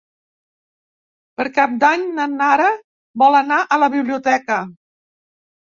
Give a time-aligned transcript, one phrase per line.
[1.41, 2.71] Per Cap d'Any na Nara
[3.25, 4.63] vol anar a la biblioteca.